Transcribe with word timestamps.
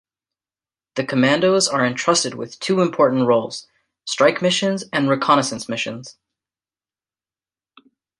The 0.95 1.03
commandos 1.05 1.67
are 1.67 1.85
entrusted 1.85 2.33
with 2.33 2.59
two 2.59 2.81
important 2.81 3.27
roles: 3.27 3.67
strike 4.05 4.41
missions 4.41 4.83
and 4.91 5.07
reconnaissance 5.07 5.69
missions. 5.69 6.17